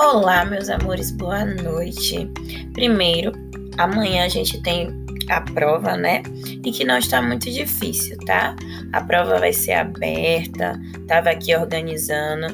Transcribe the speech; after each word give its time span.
Olá, 0.00 0.44
meus 0.44 0.68
amores, 0.68 1.10
boa 1.10 1.44
noite. 1.44 2.30
Primeiro, 2.72 3.32
amanhã 3.78 4.26
a 4.26 4.28
gente 4.28 4.62
tem 4.62 4.90
a 5.28 5.40
prova, 5.40 5.96
né? 5.96 6.22
E 6.64 6.70
que 6.70 6.84
não 6.84 6.96
está 6.96 7.20
muito 7.20 7.50
difícil, 7.50 8.16
tá? 8.18 8.54
A 8.92 9.00
prova 9.00 9.40
vai 9.40 9.52
ser 9.52 9.72
aberta, 9.72 10.80
tava 11.08 11.30
aqui 11.30 11.52
organizando. 11.52 12.46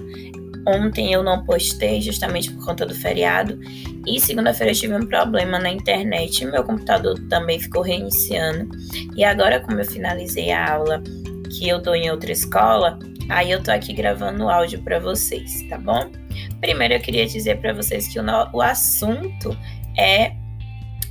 Ontem 0.66 1.12
eu 1.12 1.22
não 1.22 1.44
postei 1.44 2.00
justamente 2.00 2.50
por 2.50 2.64
conta 2.64 2.86
do 2.86 2.94
feriado 2.94 3.60
e 4.06 4.18
segunda-feira 4.18 4.72
eu 4.72 4.76
tive 4.76 4.94
um 4.94 5.06
problema 5.06 5.58
na 5.58 5.68
internet. 5.68 6.46
Meu 6.46 6.64
computador 6.64 7.20
também 7.28 7.60
ficou 7.60 7.82
reiniciando. 7.82 8.74
E 9.14 9.22
agora, 9.22 9.60
como 9.60 9.78
eu 9.78 9.84
finalizei 9.84 10.50
a 10.50 10.72
aula 10.72 11.02
que 11.50 11.68
eu 11.68 11.78
dou 11.78 11.94
em 11.94 12.10
outra 12.10 12.32
escola, 12.32 12.98
aí 13.28 13.50
eu 13.50 13.62
tô 13.62 13.70
aqui 13.70 13.92
gravando 13.92 14.44
o 14.44 14.48
áudio 14.48 14.82
para 14.82 14.98
vocês, 14.98 15.62
tá 15.68 15.76
bom? 15.76 16.23
Primeiro 16.60 16.94
eu 16.94 17.00
queria 17.00 17.26
dizer 17.26 17.58
para 17.58 17.72
vocês 17.72 18.08
que 18.08 18.18
o, 18.18 18.24
o 18.52 18.62
assunto 18.62 19.56
é 19.96 20.32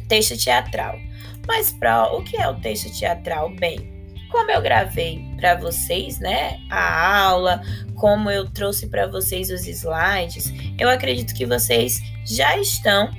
texto 0.07 0.37
teatral. 0.37 0.97
Mas 1.47 1.71
para 1.71 2.13
o 2.13 2.23
que 2.23 2.37
é 2.37 2.47
o 2.47 2.55
texto 2.55 2.91
teatral? 2.97 3.53
Bem, 3.55 3.93
como 4.33 4.49
eu 4.49 4.61
gravei 4.61 5.23
para 5.37 5.55
vocês, 5.55 6.19
né, 6.19 6.59
a 6.69 7.17
aula, 7.17 7.61
como 7.95 8.31
eu 8.31 8.49
trouxe 8.49 8.87
para 8.87 9.07
vocês 9.07 9.51
os 9.51 9.67
slides, 9.67 10.51
eu 10.79 10.89
acredito 10.89 11.35
que 11.35 11.45
vocês 11.45 12.01
já 12.25 12.57
estão 12.57 13.11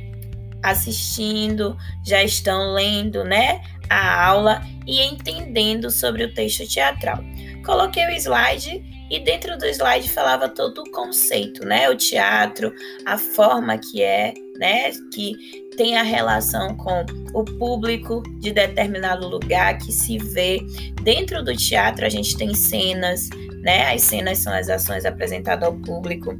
assistindo, 0.62 1.76
já 2.04 2.22
estão 2.22 2.72
lendo, 2.72 3.22
né, 3.22 3.60
a 3.88 4.26
aula 4.26 4.62
e 4.86 5.02
entendendo 5.02 5.90
sobre 5.90 6.24
o 6.24 6.34
texto 6.34 6.66
teatral. 6.66 7.22
Coloquei 7.64 8.06
o 8.06 8.10
slide 8.10 8.82
e 9.10 9.20
dentro 9.20 9.56
do 9.58 9.66
slide 9.66 10.08
falava 10.10 10.48
todo 10.48 10.82
o 10.82 10.90
conceito, 10.90 11.64
né? 11.64 11.88
O 11.90 11.96
teatro, 11.96 12.72
a 13.04 13.18
forma 13.18 13.76
que 13.78 14.02
é, 14.02 14.34
né? 14.56 14.90
Que 15.12 15.34
tem 15.76 15.96
a 15.96 16.02
relação 16.02 16.74
com 16.76 17.04
o 17.34 17.44
público 17.44 18.22
de 18.40 18.52
determinado 18.52 19.28
lugar 19.28 19.78
que 19.78 19.92
se 19.92 20.18
vê. 20.18 20.60
Dentro 21.02 21.42
do 21.42 21.54
teatro 21.56 22.06
a 22.06 22.08
gente 22.08 22.36
tem 22.36 22.54
cenas, 22.54 23.28
né? 23.62 23.92
As 23.92 24.02
cenas 24.02 24.38
são 24.38 24.52
as 24.52 24.68
ações 24.68 25.04
apresentadas 25.04 25.68
ao 25.68 25.74
público 25.74 26.38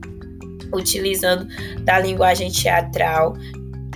utilizando 0.72 1.46
da 1.84 1.98
linguagem 1.98 2.50
teatral. 2.50 3.36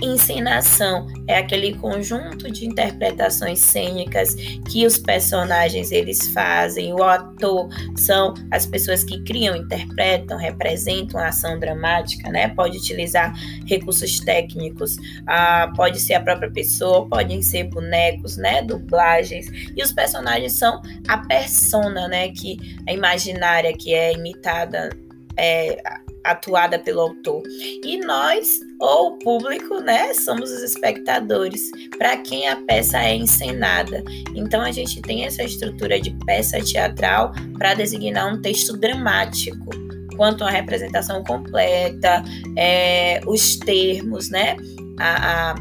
Encenação 0.01 1.07
é 1.27 1.37
aquele 1.37 1.75
conjunto 1.75 2.49
de 2.49 2.65
interpretações 2.65 3.59
cênicas 3.59 4.33
que 4.69 4.85
os 4.85 4.97
personagens 4.97 5.91
eles 5.91 6.29
fazem. 6.29 6.93
O 6.93 7.03
ator 7.03 7.69
são 7.97 8.33
as 8.51 8.65
pessoas 8.65 9.03
que 9.03 9.21
criam, 9.23 9.55
interpretam, 9.55 10.37
representam 10.37 11.19
a 11.19 11.27
ação 11.27 11.59
dramática, 11.59 12.31
né? 12.31 12.47
Pode 12.49 12.77
utilizar 12.77 13.33
recursos 13.65 14.19
técnicos, 14.19 14.97
ah, 15.27 15.71
pode 15.75 15.99
ser 15.99 16.13
a 16.13 16.21
própria 16.21 16.49
pessoa, 16.49 17.07
podem 17.07 17.41
ser 17.41 17.65
bonecos, 17.65 18.37
né? 18.37 18.61
Dublagens. 18.61 19.47
E 19.75 19.83
os 19.83 19.91
personagens 19.91 20.53
são 20.53 20.81
a 21.07 21.17
persona, 21.17 22.07
né? 22.07 22.29
Que 22.29 22.57
é 22.87 22.93
imaginária, 22.93 23.73
que 23.73 23.93
é 23.93 24.13
imitada. 24.13 24.89
É, 25.35 25.81
atuada 26.23 26.79
pelo 26.79 27.01
autor. 27.01 27.43
E 27.83 27.97
nós, 27.99 28.59
ou 28.79 29.13
o 29.13 29.19
público, 29.19 29.79
né, 29.79 30.13
somos 30.13 30.51
os 30.51 30.61
espectadores, 30.61 31.71
para 31.97 32.17
quem 32.17 32.47
a 32.47 32.55
peça 32.55 32.99
é 32.99 33.15
encenada. 33.15 34.03
Então 34.35 34.61
a 34.61 34.71
gente 34.71 35.01
tem 35.01 35.25
essa 35.25 35.43
estrutura 35.43 35.99
de 35.99 36.11
peça 36.25 36.59
teatral 36.61 37.33
para 37.57 37.73
designar 37.73 38.33
um 38.33 38.41
texto 38.41 38.77
dramático 38.77 39.69
quanto 40.15 40.43
à 40.43 40.49
representação 40.49 41.23
completa, 41.23 42.21
é, 42.57 43.21
os 43.25 43.55
termos, 43.55 44.29
né? 44.29 44.57
A, 44.99 45.51
a, 45.51 45.55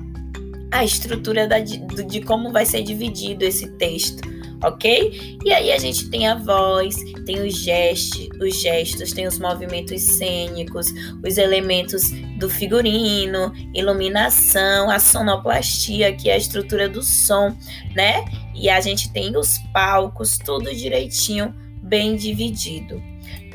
a 0.73 0.85
estrutura 0.85 1.47
da, 1.47 1.61
de, 1.61 1.79
de 1.79 2.21
como 2.23 2.51
vai 2.51 2.67
ser 2.67 2.83
dividido 2.83 3.45
esse 3.45 3.69
texto 3.77 4.21
ok? 4.63 5.39
E 5.45 5.53
aí 5.53 5.73
a 5.73 5.79
gente 5.79 6.09
tem 6.11 6.27
a 6.27 6.35
voz, 6.35 6.97
tem 7.25 7.41
os 7.47 7.57
gestos, 7.57 8.29
os 8.41 8.61
gestos, 8.61 9.13
tem 9.13 9.27
os 9.27 9.39
movimentos 9.39 10.03
cênicos, 10.03 10.93
os 11.25 11.39
elementos 11.39 12.11
do 12.39 12.49
figurino, 12.49 13.53
iluminação, 13.75 14.91
a 14.91 14.99
sonoplastia, 14.99 16.13
que 16.15 16.31
é 16.31 16.35
a 16.35 16.39
estrutura 16.39 16.89
do 16.89 17.03
som, 17.03 17.57
né? 17.95 18.25
E 18.55 18.69
a 18.69 18.81
gente 18.81 19.13
tem 19.13 19.37
os 19.37 19.59
palcos, 19.73 20.39
tudo 20.39 20.75
direitinho, 20.75 21.55
bem 21.83 22.17
dividido. 22.17 23.03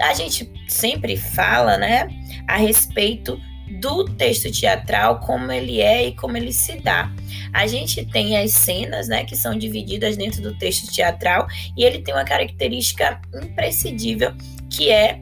A 0.01 0.13
gente 0.13 0.51
sempre 0.67 1.17
fala, 1.17 1.77
né, 1.77 2.07
a 2.47 2.57
respeito 2.57 3.39
do 3.79 4.05
texto 4.05 4.51
teatral, 4.51 5.19
como 5.19 5.51
ele 5.51 5.81
é 5.81 6.07
e 6.07 6.15
como 6.15 6.37
ele 6.37 6.51
se 6.51 6.79
dá. 6.79 7.11
A 7.53 7.67
gente 7.67 8.05
tem 8.05 8.37
as 8.37 8.51
cenas, 8.51 9.07
né, 9.07 9.23
que 9.23 9.35
são 9.35 9.57
divididas 9.57 10.17
dentro 10.17 10.41
do 10.41 10.57
texto 10.57 10.91
teatral, 10.91 11.47
e 11.77 11.83
ele 11.83 11.99
tem 11.99 12.13
uma 12.13 12.23
característica 12.23 13.21
imprescindível, 13.33 14.33
que 14.69 14.89
é 14.89 15.19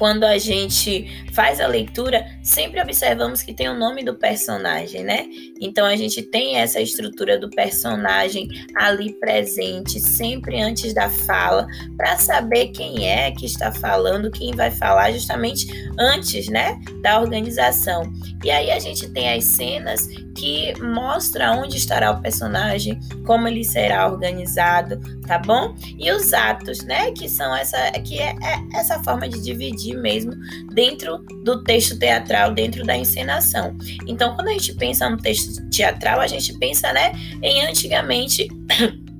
quando 0.00 0.24
a 0.24 0.38
gente 0.38 1.06
faz 1.34 1.60
a 1.60 1.66
leitura, 1.66 2.24
sempre 2.42 2.80
observamos 2.80 3.42
que 3.42 3.52
tem 3.52 3.68
o 3.68 3.76
nome 3.76 4.02
do 4.02 4.14
personagem, 4.14 5.04
né? 5.04 5.26
Então 5.60 5.84
a 5.84 5.94
gente 5.94 6.22
tem 6.22 6.56
essa 6.56 6.80
estrutura 6.80 7.38
do 7.38 7.50
personagem 7.50 8.48
ali 8.74 9.12
presente, 9.12 10.00
sempre 10.00 10.58
antes 10.58 10.94
da 10.94 11.10
fala, 11.10 11.66
para 11.98 12.16
saber 12.16 12.68
quem 12.68 13.06
é 13.10 13.30
que 13.30 13.44
está 13.44 13.70
falando, 13.70 14.30
quem 14.30 14.52
vai 14.52 14.70
falar 14.70 15.12
justamente 15.12 15.66
antes, 15.98 16.48
né, 16.48 16.80
da 17.02 17.20
organização. 17.20 18.10
E 18.42 18.50
aí 18.50 18.70
a 18.70 18.78
gente 18.78 19.06
tem 19.10 19.30
as 19.30 19.44
cenas 19.44 20.08
que 20.34 20.72
mostram 20.80 21.64
onde 21.64 21.76
estará 21.76 22.10
o 22.10 22.22
personagem, 22.22 22.98
como 23.26 23.46
ele 23.46 23.62
será 23.64 24.10
organizado, 24.10 24.98
tá 25.26 25.38
bom? 25.38 25.74
E 25.98 26.10
os 26.10 26.32
atos, 26.32 26.82
né, 26.84 27.12
que 27.12 27.28
são 27.28 27.54
essa 27.54 27.90
que 28.00 28.18
é, 28.18 28.34
é 28.42 28.78
essa 28.78 29.02
forma 29.02 29.28
de 29.28 29.42
dividir 29.42 29.89
mesmo 29.96 30.32
dentro 30.72 31.18
do 31.44 31.62
texto 31.64 31.98
teatral, 31.98 32.52
dentro 32.52 32.84
da 32.84 32.96
encenação. 32.96 33.76
Então, 34.06 34.34
quando 34.34 34.48
a 34.48 34.52
gente 34.52 34.74
pensa 34.74 35.08
no 35.08 35.16
texto 35.16 35.68
teatral, 35.70 36.20
a 36.20 36.26
gente 36.26 36.56
pensa, 36.58 36.92
né, 36.92 37.12
em 37.42 37.62
antigamente 37.62 38.48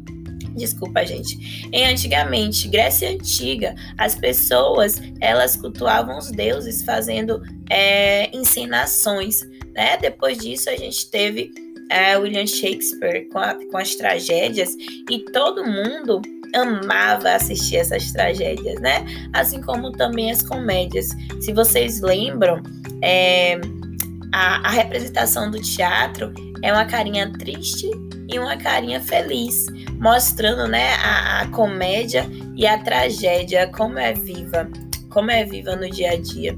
Desculpa, 0.56 1.06
gente. 1.06 1.69
Em 1.72 1.86
antigamente, 1.86 2.69
Grécia 2.69 3.10
Antiga, 3.10 3.75
as 3.97 4.14
pessoas 4.14 5.00
elas 5.20 5.56
cultuavam 5.56 6.19
os 6.19 6.31
deuses 6.31 6.84
fazendo 6.84 7.41
é, 7.70 8.34
encenações. 8.37 9.41
Né? 9.72 9.97
Depois 9.98 10.38
disso, 10.38 10.69
a 10.69 10.76
gente 10.76 11.08
teve 11.08 11.52
é, 11.91 12.16
William 12.16 12.47
Shakespeare 12.47 13.28
com, 13.31 13.38
a, 13.38 13.54
com 13.54 13.76
as 13.76 13.94
tragédias 13.94 14.75
e 15.08 15.25
todo 15.32 15.64
mundo 15.64 16.20
amava 16.55 17.33
assistir 17.33 17.77
essas 17.77 18.12
tragédias, 18.12 18.81
né? 18.81 19.05
Assim 19.33 19.61
como 19.61 19.93
também 19.93 20.31
as 20.31 20.43
comédias. 20.43 21.09
Se 21.41 21.53
vocês 21.53 22.00
lembram, 22.00 22.62
é, 23.03 23.61
a, 24.33 24.69
a 24.69 24.71
representação 24.71 25.50
do 25.50 25.61
teatro 25.61 26.33
é 26.62 26.72
uma 26.72 26.84
carinha 26.84 27.33
triste 27.33 27.91
e 28.28 28.38
uma 28.38 28.56
carinha 28.56 29.00
feliz, 29.00 29.66
mostrando, 29.99 30.69
né, 30.69 30.94
a, 30.94 31.41
a 31.41 31.47
comédia 31.49 32.28
e 32.55 32.67
a 32.67 32.78
tragédia 32.78 33.67
como 33.69 33.99
é 33.99 34.12
viva, 34.12 34.69
como 35.09 35.31
é 35.31 35.44
viva 35.44 35.75
no 35.75 35.91
dia 35.91 36.12
a 36.12 36.17
dia, 36.17 36.56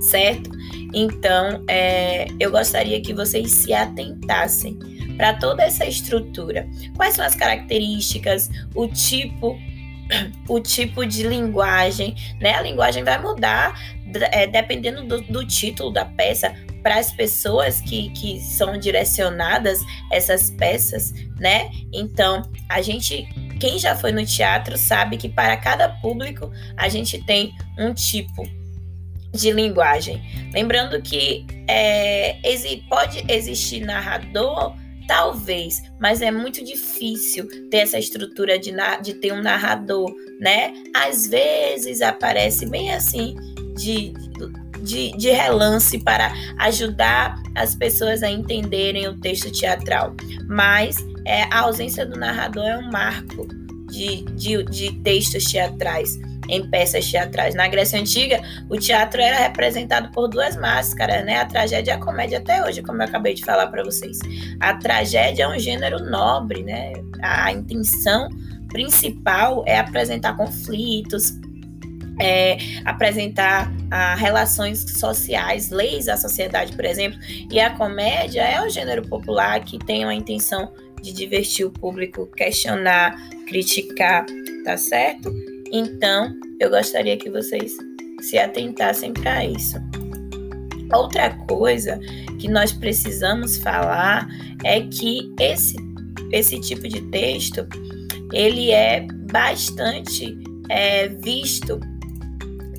certo? 0.00 0.50
Então, 0.94 1.62
é, 1.68 2.26
eu 2.40 2.50
gostaria 2.50 3.00
que 3.02 3.12
vocês 3.12 3.50
se 3.50 3.74
atentassem 3.74 4.78
para 5.16 5.34
toda 5.34 5.62
essa 5.62 5.84
estrutura. 5.84 6.68
Quais 6.96 7.14
são 7.14 7.24
as 7.24 7.34
características, 7.34 8.50
o 8.74 8.86
tipo 8.88 9.58
o 10.48 10.60
tipo 10.60 11.04
de 11.04 11.22
linguagem, 11.26 12.14
né? 12.40 12.54
A 12.54 12.62
linguagem 12.62 13.04
vai 13.04 13.20
mudar 13.20 13.78
é, 14.32 14.46
dependendo 14.46 15.02
do, 15.02 15.20
do, 15.22 15.46
título 15.46 15.90
da 15.90 16.04
peça 16.04 16.54
para 16.82 16.98
as 16.98 17.10
pessoas 17.10 17.80
que, 17.80 18.10
que 18.10 18.40
são 18.40 18.78
direcionadas 18.78 19.80
essas 20.12 20.50
peças, 20.50 21.12
né? 21.38 21.70
Então, 21.92 22.42
a 22.68 22.80
gente, 22.80 23.26
quem 23.58 23.78
já 23.78 23.96
foi 23.96 24.12
no 24.12 24.24
teatro 24.24 24.78
sabe 24.78 25.16
que 25.16 25.28
para 25.28 25.56
cada 25.56 25.88
público 25.88 26.50
a 26.76 26.88
gente 26.88 27.22
tem 27.24 27.52
um 27.76 27.92
tipo 27.92 28.48
de 29.32 29.50
linguagem. 29.50 30.22
Lembrando 30.52 31.02
que 31.02 31.44
é, 31.68 32.38
pode 32.88 33.24
existir 33.28 33.80
narrador 33.80 34.74
Talvez, 35.06 35.82
mas 36.00 36.20
é 36.20 36.30
muito 36.30 36.64
difícil 36.64 37.48
ter 37.70 37.78
essa 37.78 37.98
estrutura 37.98 38.58
de, 38.58 38.72
de 39.02 39.14
ter 39.14 39.32
um 39.32 39.40
narrador, 39.40 40.12
né? 40.40 40.74
Às 40.94 41.26
vezes 41.26 42.02
aparece 42.02 42.66
bem 42.66 42.92
assim, 42.92 43.36
de, 43.76 44.12
de, 44.82 45.12
de 45.12 45.30
relance 45.30 45.98
para 45.98 46.32
ajudar 46.58 47.40
as 47.54 47.74
pessoas 47.74 48.22
a 48.22 48.30
entenderem 48.30 49.06
o 49.06 49.18
texto 49.20 49.50
teatral. 49.52 50.14
Mas 50.48 50.96
é, 51.24 51.42
a 51.44 51.60
ausência 51.60 52.04
do 52.04 52.18
narrador 52.18 52.64
é 52.64 52.78
um 52.78 52.90
marco 52.90 53.46
de, 53.90 54.22
de, 54.32 54.62
de 54.64 54.92
textos 55.02 55.44
teatrais. 55.44 56.18
Em 56.48 56.68
peças 56.68 57.10
teatrais. 57.10 57.54
Na 57.54 57.68
Grécia 57.68 57.98
Antiga, 57.98 58.40
o 58.68 58.76
teatro 58.78 59.20
era 59.20 59.36
representado 59.36 60.10
por 60.10 60.28
duas 60.28 60.56
máscaras, 60.56 61.24
né? 61.24 61.38
A 61.38 61.46
tragédia 61.46 61.92
e 61.92 61.94
a 61.94 61.98
comédia 61.98 62.38
até 62.38 62.64
hoje, 62.64 62.82
como 62.82 63.02
eu 63.02 63.06
acabei 63.06 63.34
de 63.34 63.44
falar 63.44 63.66
para 63.68 63.82
vocês. 63.82 64.18
A 64.60 64.74
tragédia 64.74 65.44
é 65.44 65.48
um 65.48 65.58
gênero 65.58 65.98
nobre, 66.04 66.62
né? 66.62 66.92
A 67.22 67.52
intenção 67.52 68.28
principal 68.68 69.64
é 69.66 69.78
apresentar 69.78 70.36
conflitos, 70.36 71.32
é, 72.20 72.56
apresentar 72.84 73.70
ah, 73.90 74.14
relações 74.14 74.80
sociais, 74.98 75.70
leis 75.70 76.06
da 76.06 76.16
sociedade, 76.16 76.74
por 76.74 76.84
exemplo. 76.84 77.18
E 77.50 77.60
a 77.60 77.70
comédia 77.70 78.42
é 78.42 78.62
um 78.62 78.70
gênero 78.70 79.06
popular 79.08 79.62
que 79.64 79.78
tem 79.78 80.04
uma 80.04 80.14
intenção 80.14 80.72
de 81.02 81.12
divertir 81.12 81.66
o 81.66 81.70
público, 81.70 82.26
questionar, 82.26 83.16
criticar, 83.46 84.24
tá 84.64 84.76
certo? 84.76 85.32
Então, 85.76 86.34
eu 86.58 86.70
gostaria 86.70 87.18
que 87.18 87.28
vocês 87.28 87.76
se 88.22 88.38
atentassem 88.38 89.12
para 89.12 89.44
isso. 89.44 89.76
Outra 90.90 91.36
coisa 91.46 92.00
que 92.38 92.48
nós 92.48 92.72
precisamos 92.72 93.58
falar 93.58 94.26
é 94.64 94.80
que 94.80 95.34
esse, 95.38 95.76
esse 96.32 96.58
tipo 96.60 96.88
de 96.88 97.02
texto 97.10 97.68
ele 98.32 98.70
é 98.70 99.06
bastante 99.30 100.38
é, 100.70 101.08
visto 101.08 101.78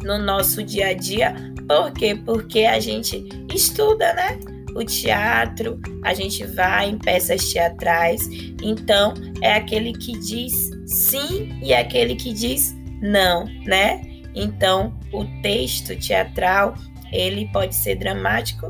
no 0.04 0.18
nosso 0.18 0.64
dia 0.64 0.88
a 0.88 0.94
dia. 0.94 1.36
Por 1.68 1.92
quê? 1.92 2.20
Porque 2.26 2.62
a 2.62 2.80
gente 2.80 3.24
estuda, 3.54 4.12
né? 4.16 4.40
O 4.76 4.84
teatro, 4.84 5.80
a 6.04 6.16
gente 6.16 6.44
vai 6.46 6.90
em 6.90 6.98
peças 6.98 7.48
teatrais. 7.54 8.28
Então, 8.64 9.14
é 9.44 9.54
aquele 9.54 9.94
que 9.94 10.18
diz 10.18 10.72
sim 10.88 11.60
e 11.62 11.76
aquele 11.76 12.16
que 12.16 12.34
diz 12.34 12.77
não, 13.02 13.46
né? 13.66 14.02
Então, 14.36 14.98
o 15.12 15.26
texto 15.42 15.96
teatral, 15.96 16.76
ele 17.12 17.50
pode 17.52 17.76
ser 17.76 17.96
dramático 17.96 18.70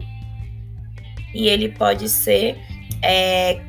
e 1.34 1.48
ele 1.48 1.70
pode 1.70 2.08
ser 2.10 2.58
é, 3.02 3.62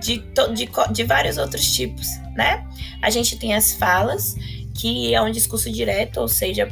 de, 0.00 0.18
de, 0.54 0.68
de 0.92 1.04
vários 1.04 1.38
outros 1.38 1.72
tipos, 1.72 2.06
né? 2.34 2.66
A 3.02 3.10
gente 3.10 3.38
tem 3.38 3.54
as 3.54 3.74
falas, 3.74 4.34
que 4.74 5.14
é 5.14 5.22
um 5.22 5.30
discurso 5.30 5.70
direto, 5.70 6.20
ou 6.20 6.28
seja, 6.28 6.68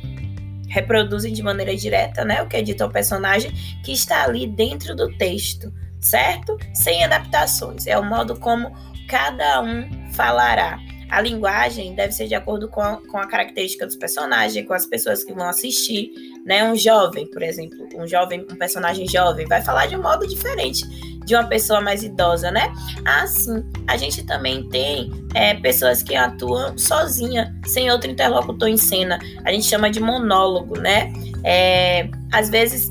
reproduzem 0.69 1.33
de 1.33 1.43
maneira 1.43 1.77
direta, 1.77 2.25
né, 2.25 2.43
o 2.43 2.49
que 2.49 2.57
é 2.57 2.63
dito 2.63 2.83
ao 2.83 2.91
personagem 2.91 3.53
que 3.85 3.93
está 3.93 4.25
ali 4.25 4.47
dentro 4.47 4.97
do 4.97 5.09
texto, 5.17 5.73
certo? 6.01 6.59
Sem 6.75 7.05
adaptações. 7.05 7.87
É 7.87 7.97
o 7.97 8.05
modo 8.05 8.39
como 8.41 8.73
cada 9.09 9.63
um 9.63 10.11
falará. 10.13 10.81
A 11.11 11.21
linguagem 11.21 11.95
deve 11.95 12.13
ser 12.13 12.27
de 12.27 12.35
acordo 12.35 12.69
com 12.69 12.81
a, 12.81 12.97
com 13.07 13.19
a 13.19 13.27
característica 13.27 13.87
dos 13.87 13.97
personagens, 13.97 14.67
com 14.67 14.75
as 14.75 14.87
pessoas 14.87 15.25
que 15.25 15.33
vão 15.33 15.49
assistir, 15.49 16.13
né? 16.45 16.65
Um 16.65 16.77
jovem, 16.77 17.27
por 17.27 17.43
exemplo, 17.43 17.89
um 17.95 18.07
jovem, 18.07 18.47
um 18.51 18.57
personagem 18.57 19.09
jovem 19.09 19.47
vai 19.47 19.63
falar 19.63 19.87
de 19.87 19.97
um 19.97 20.03
modo 20.03 20.27
diferente 20.27 20.85
de 21.25 21.35
uma 21.35 21.45
pessoa 21.45 21.81
mais 21.81 22.03
idosa, 22.03 22.51
né? 22.51 22.73
Assim, 23.05 23.65
a 23.87 23.97
gente 23.97 24.23
também 24.25 24.69
tem 24.69 25.11
é, 25.35 25.55
pessoas 25.55 26.03
que 26.03 26.15
atuam 26.15 26.77
sozinha, 26.77 27.55
sem 27.67 27.91
outro 27.91 28.11
interlocutor 28.11 28.69
em 28.69 28.77
cena. 28.77 29.19
A 29.45 29.51
gente 29.51 29.67
chama 29.67 29.91
de 29.91 30.01
monólogo, 30.01 30.79
né? 30.79 31.13
É, 31.43 32.09
às 32.33 32.51
vezes 32.51 32.91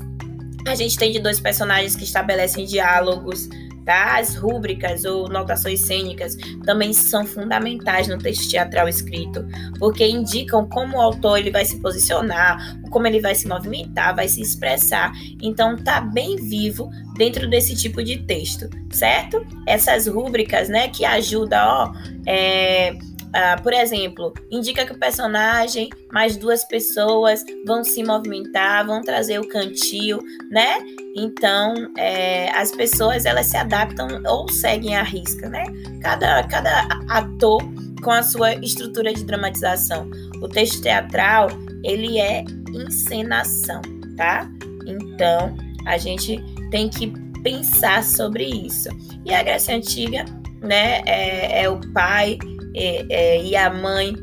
a 0.66 0.74
gente 0.74 0.96
tem 0.96 1.12
de 1.12 1.20
dois 1.20 1.38
personagens 1.38 1.94
que 1.94 2.04
estabelecem 2.04 2.64
diálogos, 2.64 3.48
Tá? 3.84 4.18
As 4.18 4.34
rúbricas 4.34 5.04
ou 5.04 5.28
notações 5.28 5.80
cênicas 5.80 6.36
também 6.64 6.92
são 6.92 7.26
fundamentais 7.26 8.08
no 8.08 8.16
texto 8.16 8.50
teatral 8.50 8.88
escrito, 8.88 9.46
porque 9.78 10.06
indicam 10.06 10.66
como 10.66 10.96
o 10.96 11.00
autor 11.00 11.38
ele 11.38 11.50
vai 11.50 11.64
se 11.64 11.78
posicionar, 11.80 12.78
como 12.90 13.06
ele 13.06 13.20
vai 13.20 13.34
se 13.34 13.46
movimentar, 13.46 14.16
vai 14.16 14.26
se 14.28 14.40
expressar. 14.40 15.12
Então 15.42 15.76
tá 15.76 16.00
bem 16.00 16.36
vivo 16.36 16.90
dentro 17.16 17.48
desse 17.48 17.76
tipo 17.76 18.02
de 18.02 18.18
texto, 18.18 18.68
certo? 18.90 19.44
Essas 19.66 20.06
rúbricas, 20.06 20.68
né, 20.68 20.88
que 20.88 21.04
ajudam, 21.04 21.60
ó, 21.66 21.92
é, 22.26 22.96
Uh, 23.34 23.60
por 23.62 23.72
exemplo, 23.72 24.32
indica 24.48 24.86
que 24.86 24.92
o 24.92 24.98
personagem 24.98 25.90
mais 26.12 26.36
duas 26.36 26.62
pessoas 26.64 27.44
vão 27.66 27.82
se 27.82 28.04
movimentar, 28.04 28.86
vão 28.86 29.02
trazer 29.02 29.40
o 29.40 29.48
cantil, 29.48 30.20
né? 30.52 30.78
Então, 31.16 31.74
é, 31.98 32.48
as 32.52 32.70
pessoas 32.70 33.26
elas 33.26 33.46
se 33.46 33.56
adaptam 33.56 34.06
ou 34.24 34.48
seguem 34.48 34.96
a 34.96 35.02
risca, 35.02 35.48
né? 35.48 35.64
Cada, 36.00 36.44
cada 36.44 36.86
ator 37.08 37.60
com 38.04 38.10
a 38.12 38.22
sua 38.22 38.54
estrutura 38.54 39.12
de 39.12 39.24
dramatização. 39.24 40.08
O 40.40 40.48
texto 40.48 40.80
teatral, 40.80 41.48
ele 41.82 42.20
é 42.20 42.44
encenação, 42.72 43.82
tá? 44.16 44.48
Então, 44.86 45.56
a 45.86 45.98
gente 45.98 46.40
tem 46.70 46.88
que 46.88 47.12
pensar 47.42 48.04
sobre 48.04 48.44
isso. 48.44 48.88
E 49.24 49.34
a 49.34 49.42
Grécia 49.42 49.74
Antiga, 49.74 50.24
né, 50.60 51.02
é, 51.06 51.62
é 51.62 51.68
o 51.68 51.80
pai 51.92 52.38
é, 52.74 53.06
é, 53.08 53.42
e 53.42 53.56
a 53.56 53.70
mãe 53.70 54.14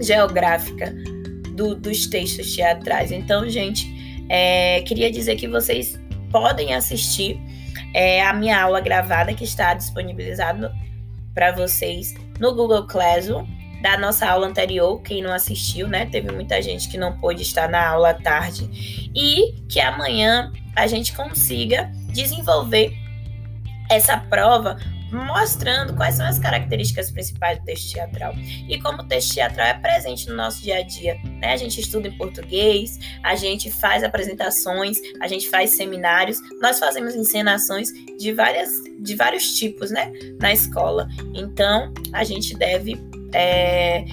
geográfica 0.00 0.94
do, 1.54 1.74
dos 1.74 2.06
textos 2.06 2.54
teatrais. 2.54 3.10
Então, 3.10 3.48
gente, 3.48 3.86
é, 4.28 4.82
queria 4.82 5.10
dizer 5.10 5.36
que 5.36 5.48
vocês 5.48 5.98
podem 6.30 6.74
assistir 6.74 7.40
é, 7.94 8.22
a 8.22 8.32
minha 8.32 8.60
aula 8.60 8.80
gravada 8.80 9.34
que 9.34 9.44
está 9.44 9.74
disponibilizada 9.74 10.72
para 11.34 11.52
vocês 11.52 12.14
no 12.38 12.54
Google 12.54 12.86
Classroom 12.86 13.46
da 13.80 13.96
nossa 13.96 14.28
aula 14.28 14.46
anterior, 14.46 15.00
quem 15.02 15.22
não 15.22 15.32
assistiu, 15.32 15.86
né? 15.86 16.06
Teve 16.06 16.32
muita 16.32 16.60
gente 16.60 16.88
que 16.88 16.98
não 16.98 17.16
pôde 17.18 17.42
estar 17.42 17.68
na 17.68 17.88
aula 17.88 18.12
tarde. 18.12 18.68
E 19.14 19.52
que 19.68 19.78
amanhã 19.78 20.52
a 20.74 20.86
gente 20.86 21.12
consiga 21.12 21.90
desenvolver 22.08 22.92
essa 23.90 24.16
prova 24.16 24.76
mostrando 25.10 25.94
quais 25.94 26.16
são 26.16 26.26
as 26.26 26.38
características 26.38 27.10
principais 27.10 27.58
do 27.58 27.64
texto 27.64 27.94
teatral. 27.94 28.34
E 28.68 28.80
como 28.80 29.02
o 29.02 29.04
texto 29.04 29.34
teatral 29.34 29.66
é 29.66 29.74
presente 29.74 30.28
no 30.28 30.36
nosso 30.36 30.62
dia 30.62 30.78
a 30.78 30.82
dia, 30.82 31.18
né? 31.40 31.52
A 31.52 31.56
gente 31.56 31.80
estuda 31.80 32.08
em 32.08 32.16
português, 32.16 32.98
a 33.22 33.34
gente 33.34 33.70
faz 33.70 34.04
apresentações, 34.04 34.98
a 35.20 35.26
gente 35.26 35.48
faz 35.48 35.70
seminários, 35.70 36.38
nós 36.60 36.78
fazemos 36.78 37.14
encenações 37.14 37.88
de 38.18 38.32
várias 38.32 38.68
de 38.98 39.14
vários 39.14 39.52
tipos, 39.56 39.90
né, 39.90 40.12
na 40.40 40.52
escola. 40.52 41.08
Então, 41.32 41.92
a 42.12 42.24
gente 42.24 42.54
deve 42.56 43.00
é, 43.32 44.04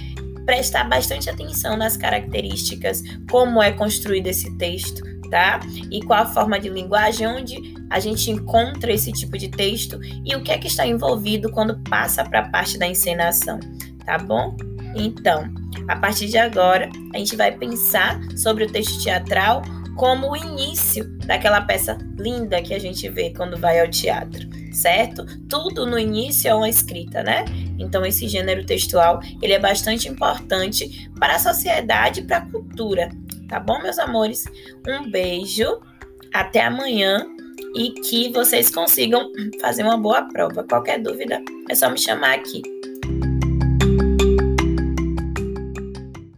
prestar 0.45 0.83
bastante 0.83 1.29
atenção 1.29 1.75
nas 1.75 1.97
características, 1.97 3.01
como 3.29 3.61
é 3.61 3.71
construído 3.71 4.27
esse 4.27 4.55
texto, 4.57 5.01
tá? 5.35 5.59
E 5.91 6.01
qual 6.01 6.21
a 6.21 6.25
forma 6.25 6.57
de 6.57 6.69
linguagem 6.69 7.27
onde 7.27 7.75
a 7.89 7.99
gente 7.99 8.31
encontra 8.31 8.93
esse 8.93 9.11
tipo 9.11 9.37
de 9.37 9.49
texto 9.49 9.99
e 10.23 10.33
o 10.33 10.41
que 10.41 10.49
é 10.49 10.57
que 10.57 10.67
está 10.67 10.87
envolvido 10.87 11.51
quando 11.51 11.77
passa 11.89 12.23
para 12.23 12.39
a 12.39 12.49
parte 12.49 12.77
da 12.77 12.87
encenação, 12.87 13.59
tá 14.05 14.17
bom? 14.17 14.55
Então, 14.95 15.53
a 15.89 15.97
partir 15.97 16.29
de 16.29 16.37
agora, 16.37 16.89
a 17.13 17.17
gente 17.17 17.35
vai 17.35 17.51
pensar 17.51 18.17
sobre 18.37 18.63
o 18.63 18.71
texto 18.71 19.03
teatral 19.03 19.61
como 19.97 20.31
o 20.31 20.37
início 20.37 21.05
daquela 21.25 21.59
peça 21.59 21.97
linda 22.17 22.61
que 22.61 22.73
a 22.73 22.79
gente 22.79 23.09
vê 23.09 23.33
quando 23.33 23.57
vai 23.57 23.81
ao 23.81 23.89
teatro, 23.89 24.47
certo? 24.71 25.25
Tudo 25.49 25.85
no 25.85 25.99
início 25.99 26.49
é 26.49 26.55
uma 26.55 26.69
escrita, 26.69 27.23
né? 27.23 27.43
Então 27.77 28.05
esse 28.05 28.27
gênero 28.27 28.65
textual, 28.65 29.19
ele 29.41 29.51
é 29.51 29.59
bastante 29.59 30.07
importante 30.07 31.09
para 31.19 31.35
a 31.35 31.39
sociedade 31.39 32.21
e 32.21 32.23
para 32.23 32.37
a 32.37 32.45
cultura, 32.45 33.09
Tá 33.47 33.59
bom, 33.59 33.81
meus 33.81 33.99
amores? 33.99 34.45
Um 34.87 35.09
beijo, 35.09 35.79
até 36.33 36.65
amanhã 36.65 37.25
e 37.75 37.91
que 37.91 38.31
vocês 38.31 38.69
consigam 38.69 39.31
fazer 39.61 39.83
uma 39.83 39.97
boa 39.97 40.23
prova. 40.23 40.63
Qualquer 40.63 41.01
dúvida 41.01 41.41
é 41.69 41.75
só 41.75 41.89
me 41.89 41.97
chamar 41.97 42.35
aqui. 42.35 42.61